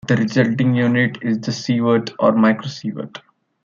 The 0.07 0.15
resulting 0.15 0.73
unit 0.73 1.19
is 1.21 1.37
the 1.41 1.51
sievert 1.51 2.15
or 2.17 2.31
microsievert. 2.31 3.21